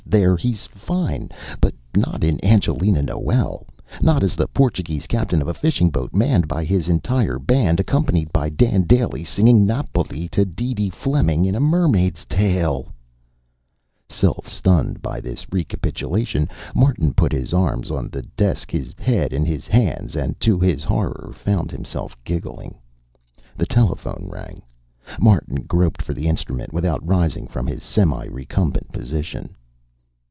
[0.11, 1.29] There he's fine.
[1.61, 3.65] But not in Angelina Noel.
[4.01, 8.33] Not as the Portuguese captain of a fishing boat manned by his entire band, accompanied
[8.33, 12.89] by Dan Dailey singing Napoli to DeeDee Fleming in a mermaid's tail"
[14.09, 19.45] Self stunned by this recapitulation, Martin put his arms on the desk, his head in
[19.45, 22.75] his hands, and to his horror found himself giggling.
[23.55, 24.61] The telephone rang.
[25.21, 29.55] Martin groped for the instrument without rising from his semi recumbent position.